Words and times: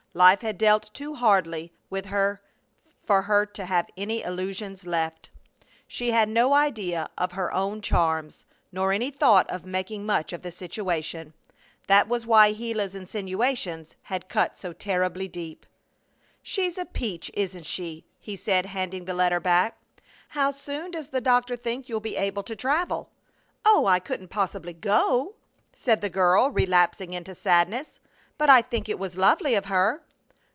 Life 0.13 0.41
had 0.41 0.57
dealt 0.57 0.93
too 0.93 1.13
hardly 1.15 1.71
with 1.89 2.07
her 2.07 2.41
for 3.05 3.21
her 3.21 3.45
to 3.45 3.65
have 3.65 3.89
any 3.95 4.23
illusions 4.23 4.85
left. 4.85 5.29
She 5.87 6.11
had 6.11 6.27
no 6.27 6.53
idea 6.53 7.07
of 7.17 7.31
her 7.31 7.49
own 7.53 7.79
charms, 7.79 8.43
nor 8.73 8.91
any 8.91 9.09
thought 9.09 9.49
of 9.49 9.65
making 9.65 10.05
much 10.05 10.33
of 10.33 10.41
the 10.41 10.51
situation. 10.51 11.33
That 11.87 12.09
was 12.09 12.25
why 12.25 12.51
Gila's 12.51 12.93
insinuations 12.93 13.95
had 14.01 14.27
cut 14.27 14.59
so 14.59 14.73
terribly 14.73 15.29
deep. 15.29 15.65
"She's 16.43 16.77
a 16.77 16.83
peach, 16.83 17.31
isn't 17.33 17.63
she?" 17.65 18.03
he 18.19 18.35
said, 18.35 18.65
handing 18.65 19.05
the 19.05 19.13
letter 19.13 19.39
back. 19.39 19.77
"How 20.27 20.51
soon 20.51 20.91
does 20.91 21.07
the 21.07 21.21
doctor 21.21 21.55
think 21.55 21.87
you'll 21.87 22.01
be 22.01 22.17
able 22.17 22.43
to 22.43 22.55
travel?" 22.57 23.09
"Oh, 23.63 23.85
I 23.85 23.99
couldn't 23.99 24.27
possibly 24.27 24.73
go," 24.73 25.35
said 25.71 26.01
the 26.01 26.09
girl, 26.09 26.49
relapsing 26.51 27.13
into 27.13 27.33
sadness; 27.33 27.97
"but 28.37 28.49
I 28.49 28.63
think 28.63 28.89
it 28.89 28.97
was 28.97 29.17
lovely 29.19 29.53
of 29.53 29.65
her." 29.65 30.01